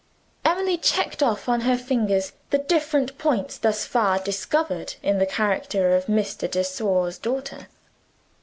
[0.43, 5.95] Emily checked off on her fingers the different points thus far discovered in the character
[5.95, 6.49] of Mr.
[6.49, 7.67] de Sor's daughter.